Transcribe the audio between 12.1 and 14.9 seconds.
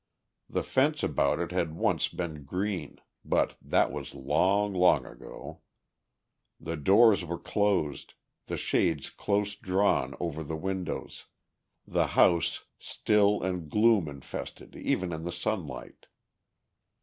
house still and gloom infested